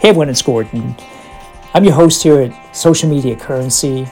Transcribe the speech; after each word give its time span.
Hey 0.00 0.10
everyone, 0.10 0.28
it's 0.28 0.42
Gordon. 0.42 0.94
I'm 1.74 1.82
your 1.82 1.92
host 1.92 2.22
here 2.22 2.40
at 2.40 2.76
Social 2.76 3.10
Media 3.10 3.34
Currency, 3.34 4.06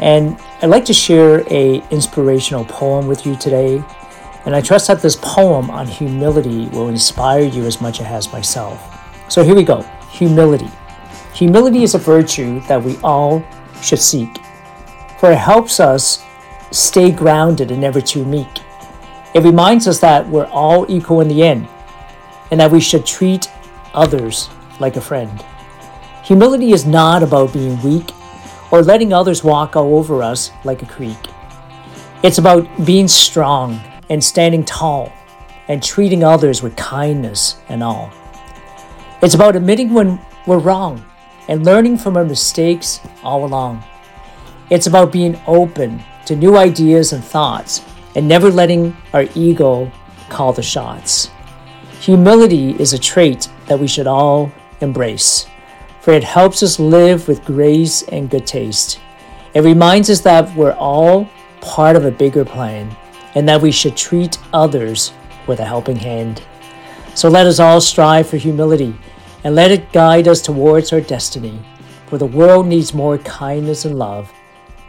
and 0.00 0.36
I'd 0.60 0.66
like 0.66 0.84
to 0.86 0.92
share 0.92 1.46
a 1.48 1.80
inspirational 1.90 2.64
poem 2.64 3.06
with 3.06 3.24
you 3.24 3.36
today. 3.36 3.84
And 4.46 4.56
I 4.56 4.60
trust 4.60 4.88
that 4.88 5.00
this 5.00 5.14
poem 5.14 5.70
on 5.70 5.86
humility 5.86 6.66
will 6.70 6.88
inspire 6.88 7.44
you 7.44 7.66
as 7.66 7.80
much 7.80 8.00
as 8.00 8.06
it 8.06 8.08
has 8.08 8.32
myself. 8.32 9.00
So 9.30 9.44
here 9.44 9.54
we 9.54 9.62
go. 9.62 9.82
Humility. 10.10 10.68
Humility 11.34 11.84
is 11.84 11.94
a 11.94 11.98
virtue 11.98 12.58
that 12.62 12.82
we 12.82 12.96
all 13.04 13.44
should 13.80 14.00
seek, 14.00 14.40
for 15.20 15.30
it 15.30 15.38
helps 15.38 15.78
us 15.78 16.24
stay 16.72 17.12
grounded 17.12 17.70
and 17.70 17.80
never 17.80 18.00
too 18.00 18.24
meek. 18.24 18.58
It 19.34 19.44
reminds 19.44 19.86
us 19.86 20.00
that 20.00 20.28
we're 20.28 20.46
all 20.46 20.84
equal 20.90 21.20
in 21.20 21.28
the 21.28 21.44
end, 21.44 21.68
and 22.50 22.58
that 22.58 22.72
we 22.72 22.80
should 22.80 23.06
treat 23.06 23.48
others 23.94 24.50
like 24.82 24.96
a 24.96 25.00
friend. 25.00 25.42
Humility 26.24 26.72
is 26.72 26.84
not 26.84 27.22
about 27.22 27.54
being 27.54 27.82
weak 27.82 28.10
or 28.70 28.82
letting 28.82 29.14
others 29.14 29.42
walk 29.42 29.76
all 29.76 29.96
over 29.96 30.22
us 30.22 30.50
like 30.64 30.82
a 30.82 30.86
creek. 30.86 31.18
It's 32.22 32.38
about 32.38 32.68
being 32.84 33.08
strong 33.08 33.80
and 34.10 34.22
standing 34.22 34.64
tall 34.64 35.10
and 35.68 35.82
treating 35.82 36.22
others 36.22 36.62
with 36.62 36.76
kindness 36.76 37.56
and 37.68 37.82
all. 37.82 38.12
It's 39.22 39.34
about 39.34 39.56
admitting 39.56 39.94
when 39.94 40.20
we're 40.46 40.58
wrong 40.58 41.04
and 41.48 41.64
learning 41.64 41.98
from 41.98 42.16
our 42.16 42.24
mistakes 42.24 43.00
all 43.22 43.44
along. 43.44 43.82
It's 44.70 44.86
about 44.86 45.12
being 45.12 45.40
open 45.46 46.02
to 46.26 46.36
new 46.36 46.56
ideas 46.56 47.12
and 47.12 47.22
thoughts 47.22 47.82
and 48.14 48.28
never 48.28 48.50
letting 48.50 48.96
our 49.12 49.26
ego 49.34 49.90
call 50.28 50.52
the 50.52 50.62
shots. 50.62 51.30
Humility 52.00 52.70
is 52.80 52.92
a 52.92 52.98
trait 52.98 53.48
that 53.66 53.78
we 53.78 53.86
should 53.86 54.06
all 54.06 54.50
embrace, 54.82 55.46
for 56.00 56.12
it 56.12 56.24
helps 56.24 56.62
us 56.62 56.78
live 56.78 57.28
with 57.28 57.44
grace 57.44 58.02
and 58.08 58.30
good 58.30 58.46
taste. 58.46 59.00
It 59.54 59.60
reminds 59.60 60.10
us 60.10 60.20
that 60.20 60.54
we're 60.56 60.72
all 60.72 61.28
part 61.60 61.96
of 61.96 62.04
a 62.04 62.10
bigger 62.10 62.44
plan 62.44 62.94
and 63.34 63.48
that 63.48 63.62
we 63.62 63.70
should 63.70 63.96
treat 63.96 64.38
others 64.52 65.12
with 65.46 65.60
a 65.60 65.64
helping 65.64 65.96
hand. 65.96 66.42
So 67.14 67.28
let 67.28 67.46
us 67.46 67.60
all 67.60 67.80
strive 67.80 68.28
for 68.28 68.36
humility 68.36 68.94
and 69.44 69.54
let 69.54 69.70
it 69.70 69.92
guide 69.92 70.28
us 70.28 70.40
towards 70.40 70.92
our 70.92 71.00
destiny, 71.00 71.58
for 72.06 72.18
the 72.18 72.26
world 72.26 72.66
needs 72.66 72.94
more 72.94 73.18
kindness 73.18 73.84
and 73.84 73.98
love, 73.98 74.32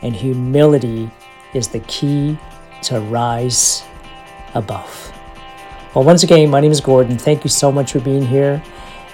and 0.02 0.16
humility 0.16 1.10
is 1.54 1.68
the 1.68 1.80
key 1.82 2.38
to 2.84 3.00
rise 3.02 3.84
above. 4.54 5.12
Well, 5.96 6.04
once 6.04 6.24
again, 6.24 6.50
my 6.50 6.60
name 6.60 6.72
is 6.72 6.82
Gordon. 6.82 7.18
Thank 7.18 7.44
you 7.44 7.50
so 7.50 7.72
much 7.72 7.92
for 7.92 8.00
being 8.00 8.26
here. 8.26 8.64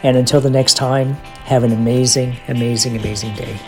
And 0.03 0.16
until 0.16 0.42
the 0.42 0.50
next 0.50 0.75
time, 0.75 1.14
have 1.45 1.64
an 1.64 1.72
amazing, 1.72 2.38
amazing, 2.47 2.95
amazing 2.95 3.36
day. 3.36 3.59